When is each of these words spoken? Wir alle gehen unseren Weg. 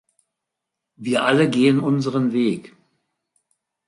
Wir 0.95 1.25
alle 1.25 1.47
gehen 1.47 1.79
unseren 1.79 2.31
Weg. 2.33 2.75